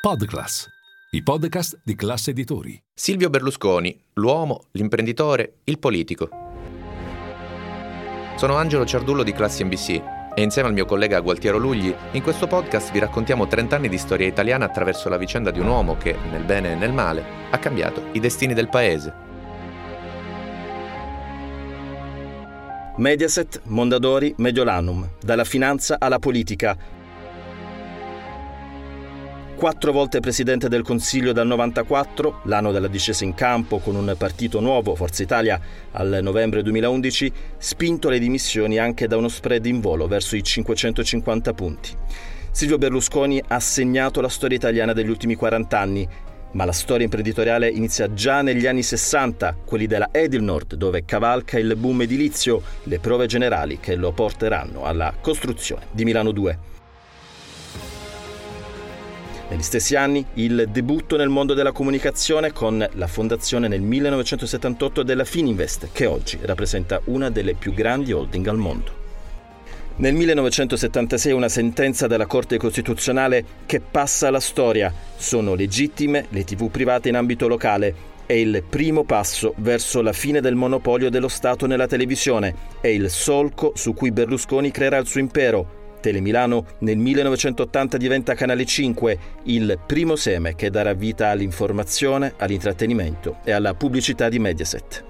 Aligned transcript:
Podclass, 0.00 0.66
i 1.10 1.22
podcast 1.22 1.78
di 1.84 1.94
classe 1.94 2.30
editori. 2.30 2.82
Silvio 2.94 3.28
Berlusconi, 3.28 4.02
l'uomo, 4.14 4.68
l'imprenditore, 4.70 5.58
il 5.64 5.78
politico. 5.78 6.30
Sono 8.36 8.54
Angelo 8.54 8.86
Ciardullo 8.86 9.22
di 9.22 9.32
Classe 9.32 9.62
NBC 9.62 10.02
e 10.34 10.40
insieme 10.40 10.68
al 10.68 10.74
mio 10.74 10.86
collega 10.86 11.20
Gualtiero 11.20 11.58
Lugli 11.58 11.94
in 12.12 12.22
questo 12.22 12.46
podcast 12.46 12.92
vi 12.92 12.98
raccontiamo 12.98 13.46
30 13.46 13.76
anni 13.76 13.88
di 13.90 13.98
storia 13.98 14.26
italiana 14.26 14.64
attraverso 14.64 15.10
la 15.10 15.18
vicenda 15.18 15.50
di 15.50 15.60
un 15.60 15.66
uomo 15.66 15.98
che, 15.98 16.16
nel 16.30 16.44
bene 16.44 16.72
e 16.72 16.76
nel 16.76 16.94
male, 16.94 17.22
ha 17.50 17.58
cambiato 17.58 18.06
i 18.12 18.20
destini 18.20 18.54
del 18.54 18.70
paese. 18.70 19.28
Mediaset, 22.96 23.60
Mondadori, 23.64 24.32
Mediolanum, 24.38 25.06
dalla 25.20 25.44
finanza 25.44 25.96
alla 25.98 26.18
politica, 26.18 26.74
quattro 29.60 29.92
volte 29.92 30.20
presidente 30.20 30.70
del 30.70 30.80
Consiglio 30.80 31.32
dal 31.32 31.46
94, 31.46 32.40
l'anno 32.44 32.72
della 32.72 32.88
discesa 32.88 33.24
in 33.24 33.34
campo 33.34 33.78
con 33.78 33.94
un 33.94 34.14
partito 34.16 34.58
nuovo, 34.58 34.94
Forza 34.94 35.22
Italia, 35.22 35.60
al 35.90 36.20
novembre 36.22 36.62
2011, 36.62 37.30
spinto 37.58 38.08
alle 38.08 38.18
dimissioni 38.18 38.78
anche 38.78 39.06
da 39.06 39.18
uno 39.18 39.28
spread 39.28 39.66
in 39.66 39.80
volo 39.82 40.06
verso 40.06 40.34
i 40.34 40.42
550 40.42 41.52
punti. 41.52 41.90
Silvio 42.50 42.78
Berlusconi 42.78 43.38
ha 43.48 43.60
segnato 43.60 44.22
la 44.22 44.30
storia 44.30 44.56
italiana 44.56 44.94
degli 44.94 45.10
ultimi 45.10 45.34
40 45.34 45.78
anni, 45.78 46.08
ma 46.52 46.64
la 46.64 46.72
storia 46.72 47.04
imprenditoriale 47.04 47.68
inizia 47.68 48.14
già 48.14 48.40
negli 48.40 48.66
anni 48.66 48.82
60, 48.82 49.58
quelli 49.66 49.86
della 49.86 50.08
Edilnord, 50.10 50.74
dove 50.76 51.04
cavalca 51.04 51.58
il 51.58 51.76
boom 51.76 52.00
edilizio, 52.00 52.62
le 52.84 52.98
prove 52.98 53.26
generali 53.26 53.78
che 53.78 53.94
lo 53.94 54.12
porteranno 54.12 54.84
alla 54.86 55.12
costruzione 55.20 55.84
di 55.90 56.04
Milano 56.04 56.32
2. 56.32 56.79
Negli 59.50 59.62
stessi 59.62 59.96
anni 59.96 60.24
il 60.34 60.68
debutto 60.70 61.16
nel 61.16 61.28
mondo 61.28 61.54
della 61.54 61.72
comunicazione 61.72 62.52
con 62.52 62.88
la 62.92 63.06
fondazione 63.08 63.66
nel 63.66 63.80
1978 63.80 65.02
della 65.02 65.24
Fininvest, 65.24 65.88
che 65.90 66.06
oggi 66.06 66.38
rappresenta 66.42 67.00
una 67.06 67.30
delle 67.30 67.54
più 67.54 67.74
grandi 67.74 68.12
holding 68.12 68.46
al 68.46 68.56
mondo. 68.56 68.98
Nel 69.96 70.14
1976 70.14 71.32
una 71.32 71.48
sentenza 71.48 72.06
della 72.06 72.26
Corte 72.26 72.58
Costituzionale 72.58 73.44
che 73.66 73.80
passa 73.80 74.28
alla 74.28 74.38
storia. 74.38 74.94
Sono 75.16 75.54
legittime 75.54 76.26
le 76.28 76.44
tv 76.44 76.70
private 76.70 77.08
in 77.08 77.16
ambito 77.16 77.48
locale. 77.48 77.92
È 78.26 78.32
il 78.34 78.62
primo 78.62 79.02
passo 79.02 79.54
verso 79.56 80.00
la 80.00 80.12
fine 80.12 80.40
del 80.40 80.54
monopolio 80.54 81.10
dello 81.10 81.26
Stato 81.26 81.66
nella 81.66 81.88
televisione. 81.88 82.54
È 82.80 82.86
il 82.86 83.10
solco 83.10 83.72
su 83.74 83.94
cui 83.94 84.12
Berlusconi 84.12 84.70
creerà 84.70 84.98
il 84.98 85.08
suo 85.08 85.18
impero 85.18 85.79
Telemilano 86.00 86.64
nel 86.78 86.98
1980 86.98 87.96
diventa 87.96 88.34
Canale 88.34 88.64
5, 88.64 89.18
il 89.44 89.78
primo 89.86 90.16
seme 90.16 90.54
che 90.54 90.70
darà 90.70 90.94
vita 90.94 91.28
all'informazione, 91.28 92.34
all'intrattenimento 92.38 93.38
e 93.44 93.52
alla 93.52 93.74
pubblicità 93.74 94.28
di 94.28 94.38
Mediaset. 94.38 95.09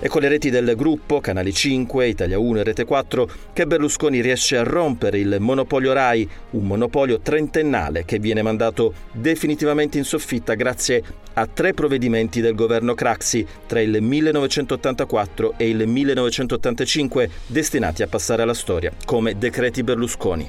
È 0.00 0.06
con 0.06 0.22
le 0.22 0.28
reti 0.28 0.48
del 0.48 0.76
gruppo, 0.76 1.18
Canale 1.18 1.50
5, 1.50 2.06
Italia 2.06 2.38
1 2.38 2.60
e 2.60 2.62
Rete 2.62 2.84
4, 2.84 3.28
che 3.52 3.66
Berlusconi 3.66 4.20
riesce 4.20 4.56
a 4.56 4.62
rompere 4.62 5.18
il 5.18 5.38
monopolio 5.40 5.92
RAI, 5.92 6.28
un 6.50 6.66
monopolio 6.68 7.18
trentennale 7.18 8.04
che 8.04 8.20
viene 8.20 8.40
mandato 8.40 8.94
definitivamente 9.10 9.98
in 9.98 10.04
soffitta 10.04 10.54
grazie 10.54 11.02
a 11.32 11.48
tre 11.48 11.74
provvedimenti 11.74 12.40
del 12.40 12.54
governo 12.54 12.94
Craxi 12.94 13.44
tra 13.66 13.80
il 13.80 14.00
1984 14.00 15.54
e 15.56 15.68
il 15.68 15.88
1985 15.88 17.30
destinati 17.48 18.04
a 18.04 18.06
passare 18.06 18.42
alla 18.42 18.54
storia 18.54 18.92
come 19.04 19.36
decreti 19.36 19.82
Berlusconi. 19.82 20.48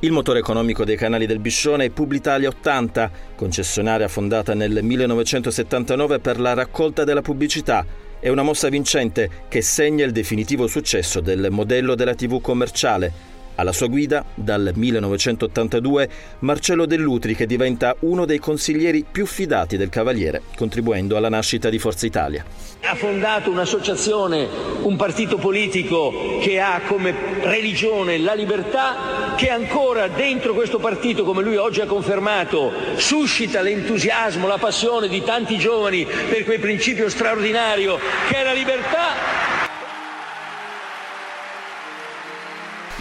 Il 0.00 0.12
motore 0.12 0.40
economico 0.40 0.84
dei 0.84 0.96
canali 0.96 1.24
del 1.24 1.38
Biscione 1.38 1.86
è 1.86 1.90
Publitalia 1.90 2.48
80, 2.48 3.10
concessionaria 3.34 4.08
fondata 4.08 4.52
nel 4.52 4.82
1979 4.82 6.18
per 6.18 6.38
la 6.38 6.52
raccolta 6.52 7.04
della 7.04 7.22
pubblicità 7.22 7.99
è 8.20 8.28
una 8.28 8.42
mossa 8.42 8.68
vincente 8.68 9.28
che 9.48 9.62
segna 9.62 10.04
il 10.04 10.12
definitivo 10.12 10.66
successo 10.66 11.20
del 11.20 11.48
modello 11.50 11.94
della 11.94 12.14
TV 12.14 12.40
commerciale 12.40 13.29
alla 13.60 13.72
sua 13.72 13.88
guida, 13.88 14.24
dal 14.34 14.72
1982, 14.74 16.08
Marcello 16.40 16.86
Dell'Utri 16.86 17.34
che 17.34 17.46
diventa 17.46 17.94
uno 18.00 18.24
dei 18.24 18.38
consiglieri 18.38 19.04
più 19.10 19.26
fidati 19.26 19.76
del 19.76 19.90
Cavaliere, 19.90 20.42
contribuendo 20.56 21.16
alla 21.16 21.28
nascita 21.28 21.68
di 21.68 21.78
Forza 21.78 22.06
Italia. 22.06 22.44
Ha 22.82 22.94
fondato 22.94 23.50
un'associazione, 23.50 24.48
un 24.82 24.96
partito 24.96 25.36
politico 25.36 26.38
che 26.40 26.58
ha 26.58 26.80
come 26.86 27.14
religione 27.42 28.18
la 28.18 28.34
libertà, 28.34 29.34
che 29.36 29.50
ancora 29.50 30.08
dentro 30.08 30.54
questo 30.54 30.78
partito, 30.78 31.24
come 31.24 31.42
lui 31.42 31.56
oggi 31.56 31.82
ha 31.82 31.86
confermato, 31.86 32.72
suscita 32.96 33.60
l'entusiasmo, 33.60 34.46
la 34.46 34.58
passione 34.58 35.08
di 35.08 35.22
tanti 35.22 35.58
giovani 35.58 36.06
per 36.06 36.44
quel 36.44 36.60
principio 36.60 37.08
straordinario 37.10 37.98
che 38.28 38.36
è 38.36 38.44
la 38.44 38.52
libertà 38.52 39.39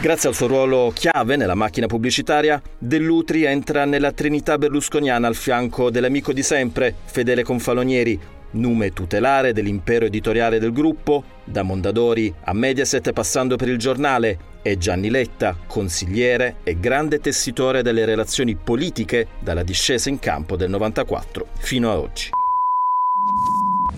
Grazie 0.02 0.30
al 0.30 0.36
suo 0.36 0.48
ruolo 0.48 0.94
chiave 0.96 1.36
nella 1.36 1.56
macchina 1.56 1.86
pubblicitaria, 1.86 2.62
Dell'Utri 2.78 3.44
entra 3.44 3.84
nella 3.84 4.14
trinità 4.14 4.58
berlusconiana 4.58 5.28
al 5.28 5.36
fianco 5.36 5.90
dell'amico 5.90 6.32
di 6.32 6.42
sempre, 6.42 6.96
Fedele 7.04 7.44
Confalonieri, 7.44 8.18
nume 8.52 8.94
tutelare 8.94 9.52
dell'impero 9.52 10.06
editoriale 10.06 10.58
del 10.58 10.72
gruppo, 10.72 11.22
da 11.44 11.64
Mondadori 11.64 12.34
a 12.46 12.54
Mediaset 12.54 13.12
passando 13.12 13.58
per 13.58 13.68
il 13.68 13.78
giornale, 13.78 14.38
e 14.62 14.78
Gianni 14.78 15.10
Letta, 15.10 15.58
consigliere 15.68 16.60
e 16.64 16.80
grande 16.80 17.20
tessitore 17.20 17.82
delle 17.82 18.06
relazioni 18.06 18.56
politiche 18.56 19.28
dalla 19.40 19.64
discesa 19.64 20.08
in 20.08 20.20
campo 20.20 20.56
del 20.56 20.70
94 20.70 21.48
fino 21.58 21.92
a 21.92 22.00
oggi. 22.00 22.30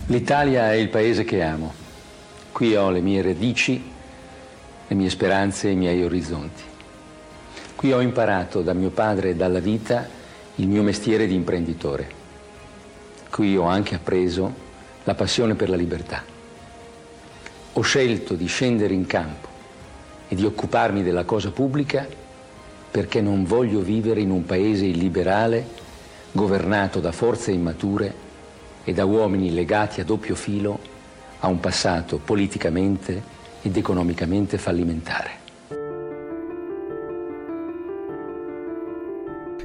L'Italia 0.07 0.72
è 0.72 0.75
il 0.78 0.90
paese 0.90 1.23
che 1.23 1.44
amo. 1.44 1.72
Qui 2.51 2.75
ho 2.75 2.90
le 2.90 3.01
mie 3.01 3.22
radici 3.22 3.91
le 4.91 4.97
mie 4.97 5.09
speranze 5.09 5.69
e 5.69 5.72
i 5.72 5.75
miei 5.78 6.03
orizzonti. 6.03 6.63
Qui 7.75 7.94
ho 7.94 8.02
imparato 8.02 8.62
da 8.62 8.74
mio 8.74 8.90
padre 8.90 9.29
e 9.29 9.35
dalla 9.35 9.62
vita 9.62 10.06
il 10.56 10.68
mio 10.68 10.84
mestiere 10.84 11.28
di 11.28 11.34
imprenditore. 11.34 12.09
Qui 13.29 13.56
ho 13.56 13.63
anche 13.63 13.96
appreso 13.96 14.53
la 15.06 15.16
passione 15.16 15.56
per 15.56 15.69
la 15.69 15.78
libertà. 15.78 16.22
Ho 17.72 17.81
scelto 17.81 18.34
di 18.34 18.46
scendere 18.47 18.94
in 18.94 19.06
campo 19.06 19.47
e 20.28 20.35
di 20.35 20.44
occuparmi 20.44 21.03
della 21.03 21.23
cosa 21.23 21.52
pubblica 21.52 22.06
perché 22.91 23.22
non 23.22 23.46
voglio 23.46 23.79
vivere 23.79 24.19
in 24.19 24.29
un 24.29 24.46
paese 24.46 24.84
illiberale 24.88 25.66
governato 26.34 27.00
da 27.00 27.13
forze 27.13 27.52
immature 27.52 28.13
e 28.84 28.91
da 28.91 29.06
uomini 29.06 29.53
legati 29.53 30.02
a 30.02 30.03
doppio 30.03 30.35
filo 30.35 30.79
a 31.40 31.47
un 31.47 31.62
passato 31.62 32.18
politicamente 32.18 33.40
ed 33.61 33.77
economicamente 33.77 34.57
fallimentare. 34.57 35.41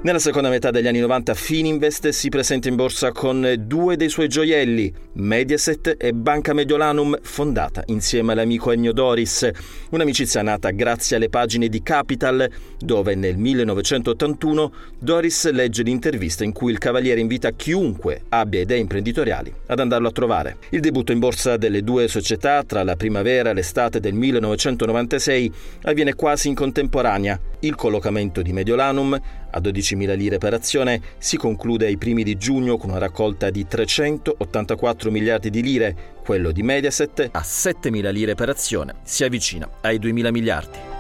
Nella 0.07 0.21
seconda 0.21 0.51
metà 0.51 0.71
degli 0.71 0.87
anni 0.87 1.01
90 1.01 1.35
Fininvest 1.35 2.11
si 2.11 2.29
presenta 2.29 2.69
in 2.69 2.77
borsa 2.77 3.11
con 3.11 3.57
due 3.67 3.97
dei 3.97 4.09
suoi 4.09 4.29
gioielli, 4.29 4.95
Mediaset 5.15 5.97
e 5.99 6.13
Banca 6.13 6.53
Mediolanum, 6.53 7.19
fondata 7.21 7.83
insieme 7.87 8.31
all'amico 8.31 8.71
Ennio 8.71 8.93
Doris. 8.93 9.51
Un'amicizia 9.91 10.43
nata 10.43 10.71
grazie 10.71 11.17
alle 11.17 11.29
pagine 11.29 11.69
di 11.69 11.83
Capital, 11.83 12.49
dove 12.79 13.17
nel 13.17 13.37
1981 13.37 14.73
Doris 14.97 15.51
legge 15.51 15.83
l'intervista 15.83 16.45
in 16.45 16.53
cui 16.53 16.71
il 16.71 16.79
cavaliere 16.79 17.19
invita 17.19 17.51
chiunque 17.51 18.23
abbia 18.29 18.61
idee 18.61 18.79
imprenditoriali 18.79 19.53
ad 19.67 19.81
andarlo 19.81 20.07
a 20.07 20.13
trovare. 20.13 20.59
Il 20.69 20.83
debutto 20.83 21.11
in 21.11 21.19
borsa 21.19 21.57
delle 21.57 21.83
due 21.83 22.07
società 22.07 22.63
tra 22.63 22.85
la 22.85 22.95
primavera 22.95 23.51
e 23.51 23.55
l'estate 23.55 23.99
del 23.99 24.15
1996 24.15 25.53
avviene 25.83 26.15
quasi 26.15 26.47
in 26.47 26.55
contemporanea. 26.55 27.41
Il 27.61 27.75
collocamento 27.75 28.43
di 28.43 28.53
Mediolanum 28.53 29.19
a 29.51 29.59
12.000 29.59 30.17
lire 30.17 30.39
per 30.39 30.55
azione 30.55 31.01
si 31.19 31.37
conclude 31.37 31.87
ai 31.87 31.97
primi 31.97 32.23
di 32.23 32.37
giugno 32.37 32.77
con 32.77 32.91
una 32.91 32.99
raccolta 32.99 33.51
di 33.51 33.67
384 33.67 35.11
miliardi 35.11 35.51
di 35.51 35.63
lire, 35.63 35.97
quello 36.23 36.53
di 36.53 36.63
Mediaset 36.63 37.29
a 37.33 37.41
7.000 37.41 38.13
lire 38.13 38.35
per 38.35 38.49
azione 38.49 38.97
si 39.03 39.25
avvicina 39.25 39.69
ai 39.81 39.99
2.000 39.99 40.31
miliardi. 40.31 40.96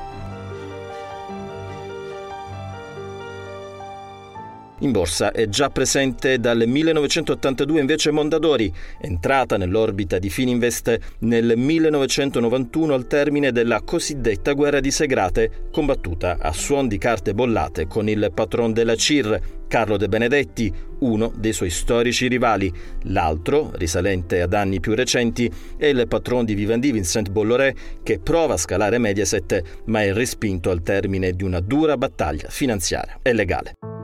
In 4.81 4.93
borsa 4.93 5.33
è 5.33 5.49
già 5.49 5.71
presente 5.71 6.39
dal 6.39 6.65
1982 6.67 7.81
invece 7.81 8.11
Mondadori, 8.11 8.71
entrata 9.01 9.57
nell'orbita 9.57 10.19
di 10.19 10.29
Fininvest 10.29 10.99
nel 11.21 11.57
1991 11.57 12.93
al 12.93 13.07
termine 13.07 13.53
della 13.53 13.81
cosiddetta 13.81 14.53
guerra 14.53 14.81
di 14.81 14.91
Segrate, 14.91 15.69
combattuta 15.73 16.37
a 16.39 16.53
suon 16.53 16.89
di 16.89 16.99
carte 16.99 17.33
bollate 17.33 17.87
con 17.87 18.07
il 18.11 18.31
patron 18.35 18.75
della 18.75 18.97
CIR, 18.97 19.41
Carlo 19.67 19.97
De 19.97 20.09
Benedetti, 20.09 20.71
uno 20.99 21.33
dei 21.35 21.55
suoi 21.55 21.71
storici 21.71 22.29
rivali. 22.29 22.71
L'altro, 23.05 23.71
risalente 23.77 24.43
ad 24.43 24.53
anni 24.53 24.81
più 24.81 24.95
recenti, 24.95 25.51
è 25.79 25.87
il 25.87 26.07
patron 26.07 26.45
di 26.45 26.55
Vivendi 26.55 26.93
Vincent 26.93 27.31
Bolloré, 27.31 27.75
che 28.03 28.19
prova 28.19 28.55
a 28.55 28.59
scalare 28.59 28.99
Mediaset, 28.99 29.63
ma 29.87 30.03
è 30.03 30.13
respinto 30.13 30.71
al 30.71 30.83
termine 30.83 31.33
di 31.33 31.45
una 31.45 31.61
dura 31.61 31.97
battaglia 31.97 32.49
finanziaria 32.51 33.19
e 33.23 33.33
legale. 33.33 33.96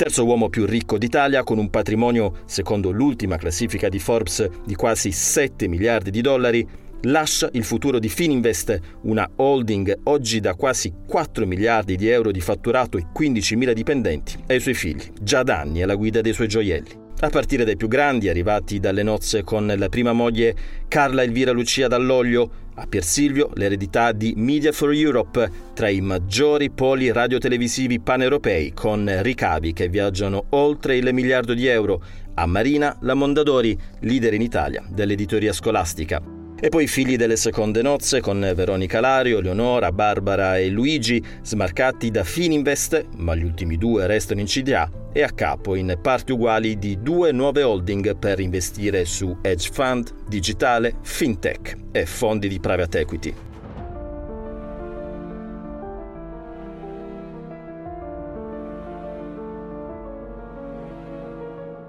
Terzo 0.00 0.24
uomo 0.24 0.48
più 0.48 0.64
ricco 0.64 0.96
d'Italia 0.96 1.44
con 1.44 1.58
un 1.58 1.68
patrimonio, 1.68 2.38
secondo 2.46 2.90
l'ultima 2.90 3.36
classifica 3.36 3.90
di 3.90 3.98
Forbes, 3.98 4.48
di 4.64 4.74
quasi 4.74 5.12
7 5.12 5.68
miliardi 5.68 6.10
di 6.10 6.22
dollari, 6.22 6.66
lascia 7.02 7.50
il 7.52 7.64
futuro 7.64 7.98
di 7.98 8.08
Fininvest, 8.08 8.80
una 9.02 9.28
holding 9.36 9.98
oggi 10.04 10.40
da 10.40 10.54
quasi 10.54 10.90
4 11.06 11.46
miliardi 11.46 11.96
di 11.96 12.08
euro 12.08 12.30
di 12.30 12.40
fatturato 12.40 12.96
e 12.96 13.08
15.000 13.14 13.72
dipendenti, 13.72 14.42
ai 14.46 14.60
suoi 14.60 14.72
figli, 14.72 15.04
già 15.20 15.42
da 15.42 15.60
anni 15.60 15.82
alla 15.82 15.96
guida 15.96 16.22
dei 16.22 16.32
suoi 16.32 16.48
gioielli 16.48 16.99
a 17.26 17.28
partire 17.28 17.64
dai 17.64 17.76
più 17.76 17.86
grandi 17.86 18.28
arrivati 18.28 18.80
dalle 18.80 19.02
nozze 19.02 19.42
con 19.42 19.72
la 19.76 19.88
prima 19.90 20.12
moglie 20.12 20.54
Carla 20.88 21.22
Elvira 21.22 21.52
Lucia 21.52 21.86
Dall'Oglio, 21.86 22.50
a 22.74 22.86
Pier 22.86 23.04
Silvio 23.04 23.50
l'eredità 23.54 24.12
di 24.12 24.32
Media 24.36 24.72
for 24.72 24.92
Europe, 24.92 25.50
tra 25.74 25.90
i 25.90 26.00
maggiori 26.00 26.70
poli 26.70 27.12
radiotelevisivi 27.12 28.00
paneuropei 28.00 28.72
con 28.72 29.18
ricavi 29.20 29.74
che 29.74 29.88
viaggiano 29.88 30.46
oltre 30.50 30.96
il 30.96 31.12
miliardo 31.12 31.52
di 31.52 31.66
euro, 31.66 32.02
a 32.34 32.46
Marina 32.46 32.96
la 33.02 33.14
Mondadori, 33.14 33.78
leader 34.00 34.32
in 34.32 34.40
Italia 34.40 34.82
dell'editoria 34.88 35.52
scolastica. 35.52 36.22
E 36.58 36.68
poi 36.68 36.86
figli 36.86 37.16
delle 37.16 37.36
seconde 37.36 37.82
nozze 37.82 38.20
con 38.20 38.40
Veronica 38.54 39.00
Lario, 39.00 39.40
Leonora, 39.40 39.92
Barbara 39.92 40.58
e 40.58 40.68
Luigi, 40.68 41.22
smarcati 41.42 42.10
da 42.10 42.24
Fininvest, 42.24 43.06
ma 43.16 43.34
gli 43.34 43.44
ultimi 43.44 43.76
due 43.76 44.06
restano 44.06 44.40
in 44.40 44.46
CDA, 44.46 44.99
e 45.12 45.22
a 45.22 45.30
capo 45.30 45.74
in 45.74 45.98
parti 46.00 46.32
uguali 46.32 46.78
di 46.78 47.00
due 47.00 47.32
nuove 47.32 47.62
holding 47.62 48.16
per 48.16 48.40
investire 48.40 49.04
su 49.04 49.36
hedge 49.42 49.70
fund, 49.72 50.12
digitale, 50.28 50.96
fintech 51.02 51.76
e 51.92 52.06
fondi 52.06 52.48
di 52.48 52.60
private 52.60 53.00
equity. 53.00 53.49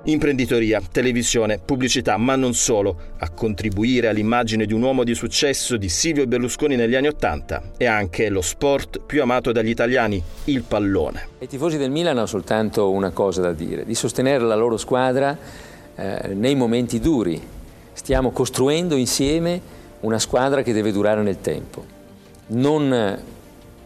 Imprenditoria, 0.05 0.81
televisione, 0.91 1.59
pubblicità, 1.63 2.17
ma 2.17 2.35
non 2.35 2.55
solo, 2.55 3.13
a 3.19 3.29
contribuire 3.29 4.07
all'immagine 4.07 4.65
di 4.65 4.73
un 4.73 4.81
uomo 4.81 5.03
di 5.03 5.13
successo 5.13 5.77
di 5.77 5.89
Silvio 5.89 6.25
Berlusconi 6.25 6.75
negli 6.75 6.95
anni 6.95 7.05
Ottanta 7.05 7.61
e 7.77 7.85
anche 7.85 8.29
lo 8.29 8.41
sport 8.41 8.99
più 8.99 9.21
amato 9.21 9.51
dagli 9.51 9.69
italiani, 9.69 10.19
il 10.45 10.63
pallone. 10.63 11.27
I 11.37 11.47
tifosi 11.47 11.77
del 11.77 11.91
Milan 11.91 12.17
hanno 12.17 12.25
soltanto 12.25 12.89
una 12.89 13.11
cosa 13.11 13.41
da 13.41 13.53
dire, 13.53 13.85
di 13.85 13.93
sostenere 13.93 14.43
la 14.43 14.55
loro 14.55 14.77
squadra 14.77 15.37
eh, 15.95 16.33
nei 16.33 16.55
momenti 16.55 16.99
duri. 16.99 17.39
Stiamo 17.93 18.31
costruendo 18.31 18.95
insieme 18.95 19.61
una 19.99 20.17
squadra 20.17 20.63
che 20.63 20.73
deve 20.73 20.91
durare 20.91 21.21
nel 21.21 21.41
tempo. 21.41 21.85
Non 22.47 23.19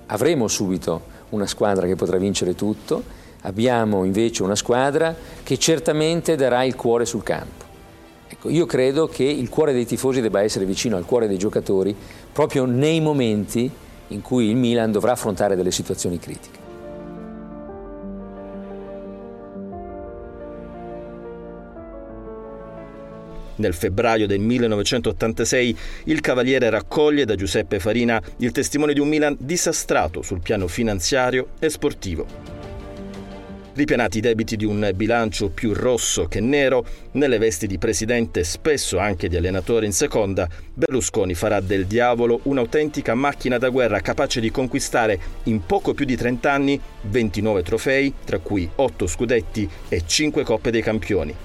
avremo 0.05 0.47
subito 0.47 1.13
una 1.31 1.45
squadra 1.45 1.85
che 1.87 1.95
potrà 1.95 2.15
vincere 2.17 2.55
tutto, 2.55 3.03
abbiamo 3.45 4.03
invece 4.03 4.43
una 4.43 4.55
squadra 4.55 5.15
che 5.43 5.57
certamente 5.57 6.35
darà 6.35 6.63
il 6.63 6.75
cuore 6.75 7.05
sul 7.05 7.23
campo. 7.23 7.63
Ecco, 8.27 8.49
io 8.49 8.65
credo 8.65 9.07
che 9.07 9.23
il 9.23 9.49
cuore 9.49 9.71
dei 9.71 9.85
tifosi 9.85 10.19
debba 10.19 10.41
essere 10.41 10.65
vicino 10.65 10.97
al 10.97 11.05
cuore 11.05 11.27
dei 11.27 11.37
giocatori 11.37 11.95
proprio 12.31 12.65
nei 12.65 12.99
momenti 12.99 13.69
in 14.09 14.21
cui 14.21 14.49
il 14.49 14.55
Milan 14.55 14.91
dovrà 14.91 15.11
affrontare 15.11 15.55
delle 15.55 15.71
situazioni 15.71 16.19
critiche. 16.19 16.63
Nel 23.57 23.73
febbraio 23.73 24.27
del 24.27 24.39
1986 24.39 25.77
il 26.05 26.19
Cavaliere 26.19 26.69
raccoglie 26.69 27.23
da 27.23 27.35
Giuseppe 27.35 27.79
Farina 27.79 28.21
il 28.37 28.51
testimone 28.51 28.91
di 28.91 28.99
un 28.99 29.07
Milan 29.07 29.37
disastrato 29.39 30.21
sul 30.21 30.41
piano 30.41 30.67
finanziario 30.67 31.49
e 31.59 31.69
sportivo. 31.69 32.64
Ripianati 33.75 34.19
i 34.19 34.21
debiti 34.21 34.55
di 34.55 34.63
un 34.63 34.89
bilancio 34.95 35.49
più 35.49 35.73
rosso 35.73 36.29
che 36.29 36.39
nero, 36.39 36.85
nelle 37.11 37.37
vesti 37.37 37.67
di 37.67 37.77
presidente, 37.77 38.45
spesso 38.45 38.99
anche 38.99 39.27
di 39.27 39.35
allenatore 39.35 39.85
in 39.85 39.91
seconda, 39.91 40.47
Berlusconi 40.73 41.33
farà 41.33 41.59
del 41.59 41.85
diavolo 41.85 42.39
un'autentica 42.43 43.15
macchina 43.15 43.57
da 43.57 43.67
guerra 43.67 43.99
capace 43.99 44.39
di 44.39 44.49
conquistare 44.49 45.19
in 45.43 45.65
poco 45.65 45.93
più 45.93 46.05
di 46.05 46.15
30 46.15 46.49
anni 46.49 46.79
29 47.01 47.63
trofei, 47.63 48.13
tra 48.23 48.39
cui 48.39 48.69
8 48.73 49.07
scudetti 49.07 49.69
e 49.89 50.03
5 50.05 50.43
coppe 50.45 50.71
dei 50.71 50.81
campioni. 50.81 51.35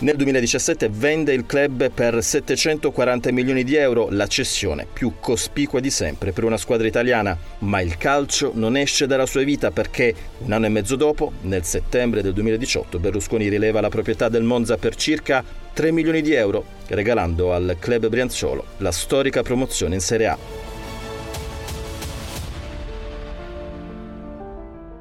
Nel 0.00 0.16
2017 0.16 0.88
vende 0.88 1.34
il 1.34 1.44
club 1.44 1.90
per 1.90 2.24
740 2.24 3.30
milioni 3.32 3.64
di 3.64 3.74
euro, 3.74 4.08
la 4.08 4.26
cessione 4.26 4.86
più 4.90 5.16
cospicua 5.20 5.78
di 5.78 5.90
sempre 5.90 6.32
per 6.32 6.44
una 6.44 6.56
squadra 6.56 6.86
italiana. 6.86 7.36
Ma 7.58 7.82
il 7.82 7.98
calcio 7.98 8.52
non 8.54 8.78
esce 8.78 9.06
dalla 9.06 9.26
sua 9.26 9.42
vita 9.42 9.70
perché 9.70 10.14
un 10.38 10.52
anno 10.52 10.64
e 10.64 10.70
mezzo 10.70 10.96
dopo, 10.96 11.32
nel 11.42 11.64
settembre 11.64 12.22
del 12.22 12.32
2018, 12.32 12.98
Berlusconi 12.98 13.48
rileva 13.48 13.82
la 13.82 13.90
proprietà 13.90 14.30
del 14.30 14.42
Monza 14.42 14.78
per 14.78 14.94
circa 14.96 15.44
3 15.74 15.92
milioni 15.92 16.22
di 16.22 16.32
euro, 16.32 16.64
regalando 16.86 17.52
al 17.52 17.76
club 17.78 18.08
Brianzolo 18.08 18.64
la 18.78 18.92
storica 18.92 19.42
promozione 19.42 19.96
in 19.96 20.00
Serie 20.00 20.26
A. 20.28 20.38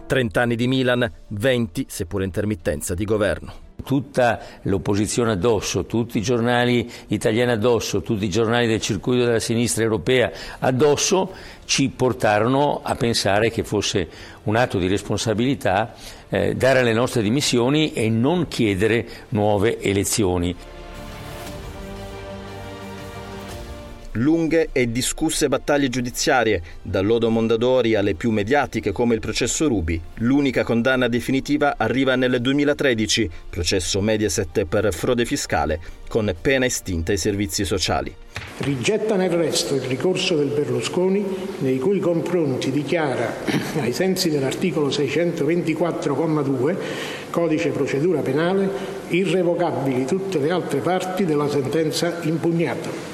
30 0.07 0.41
anni 0.41 0.55
di 0.57 0.67
Milan, 0.67 1.09
20, 1.29 1.85
seppur 1.87 2.21
intermittenza, 2.21 2.93
di 2.93 3.05
governo 3.05 3.67
tutta 3.83 4.39
l'opposizione 4.63 5.31
addosso, 5.31 5.85
tutti 5.85 6.17
i 6.17 6.21
giornali 6.21 6.89
italiani 7.07 7.51
addosso, 7.51 8.01
tutti 8.01 8.25
i 8.25 8.29
giornali 8.29 8.67
del 8.67 8.81
circuito 8.81 9.25
della 9.25 9.39
sinistra 9.39 9.83
europea 9.83 10.31
addosso, 10.59 11.31
ci 11.65 11.89
portarono 11.89 12.81
a 12.83 12.95
pensare 12.95 13.51
che 13.51 13.63
fosse 13.63 14.07
un 14.43 14.55
atto 14.55 14.77
di 14.79 14.87
responsabilità 14.87 15.93
eh, 16.29 16.55
dare 16.55 16.83
le 16.83 16.93
nostre 16.93 17.21
dimissioni 17.21 17.93
e 17.93 18.09
non 18.09 18.47
chiedere 18.47 19.05
nuove 19.29 19.79
elezioni. 19.79 20.55
Lunghe 24.13 24.69
e 24.71 24.91
discusse 24.91 25.47
battaglie 25.47 25.89
giudiziarie, 25.89 26.61
dal 26.81 27.05
lodo 27.05 27.29
Mondadori 27.29 27.93
alle 27.95 28.15
più 28.15 28.31
mediatiche 28.31 28.91
come 28.91 29.13
il 29.15 29.19
processo 29.19 29.67
Rubi. 29.67 29.99
L'unica 30.15 30.63
condanna 30.63 31.07
definitiva 31.07 31.75
arriva 31.77 32.15
nel 32.15 32.41
2013, 32.41 33.29
processo 33.49 34.01
Mediaset 34.01 34.65
per 34.65 34.91
frode 34.93 35.25
fiscale, 35.25 35.79
con 36.07 36.33
pena 36.39 36.65
estinta 36.65 37.11
ai 37.11 37.17
servizi 37.17 37.65
sociali. 37.65 38.13
Rigetta 38.59 39.15
nel 39.15 39.31
resto 39.31 39.75
il 39.75 39.81
ricorso 39.81 40.35
del 40.35 40.47
Berlusconi, 40.47 41.25
nei 41.59 41.79
cui 41.79 41.99
confronti 41.99 42.71
dichiara, 42.71 43.35
ai 43.81 43.93
sensi 43.93 44.29
dell'articolo 44.29 44.89
624,2 44.89 46.75
Codice 47.29 47.69
procedura 47.69 48.21
penale, 48.21 48.67
irrevocabili 49.09 50.05
tutte 50.05 50.39
le 50.39 50.49
altre 50.49 50.79
parti 50.79 51.25
della 51.25 51.47
sentenza 51.47 52.19
impugnata. 52.23 53.08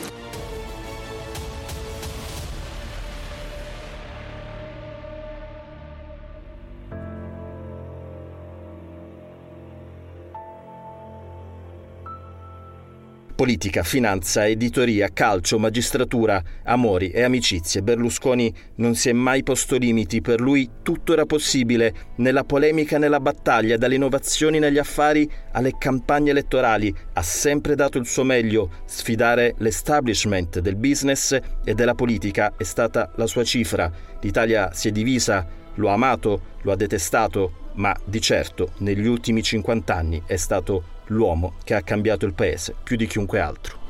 Politica, 13.35 13.83
finanza, 13.83 14.47
editoria, 14.47 15.09
calcio, 15.11 15.59
magistratura, 15.59 16.41
amori 16.63 17.09
e 17.09 17.21
amicizie. 17.21 17.81
Berlusconi 17.81 18.53
non 18.75 18.95
si 18.95 19.09
è 19.09 19.11
mai 19.11 19.43
posto 19.43 19.75
limiti, 19.75 20.21
per 20.21 20.39
lui 20.39 20.69
tutto 20.81 21.11
era 21.11 21.25
possibile, 21.25 22.13
nella 22.15 22.45
polemica, 22.45 22.97
nella 22.97 23.19
battaglia, 23.19 23.75
dalle 23.75 23.95
innovazioni 23.95 24.57
negli 24.57 24.77
affari 24.77 25.29
alle 25.51 25.73
campagne 25.77 26.29
elettorali, 26.29 26.95
ha 27.11 27.21
sempre 27.21 27.75
dato 27.75 27.97
il 27.97 28.05
suo 28.05 28.23
meglio, 28.23 28.69
sfidare 28.85 29.55
l'establishment 29.57 30.59
del 30.59 30.77
business 30.77 31.37
e 31.65 31.73
della 31.73 31.93
politica 31.93 32.53
è 32.55 32.63
stata 32.63 33.11
la 33.17 33.27
sua 33.27 33.43
cifra. 33.43 33.91
L'Italia 34.21 34.71
si 34.71 34.87
è 34.87 34.91
divisa, 34.91 35.45
lo 35.75 35.89
ha 35.89 35.93
amato, 35.93 36.53
lo 36.61 36.71
ha 36.71 36.75
detestato, 36.77 37.64
ma 37.75 37.95
di 38.03 38.21
certo 38.21 38.71
negli 38.79 39.07
ultimi 39.07 39.41
50 39.41 39.93
anni 39.93 40.21
è 40.25 40.35
stato 40.35 40.83
l'uomo 41.07 41.53
che 41.63 41.73
ha 41.73 41.81
cambiato 41.81 42.25
il 42.25 42.33
paese 42.33 42.75
più 42.83 42.95
di 42.97 43.07
chiunque 43.07 43.39
altro. 43.39 43.84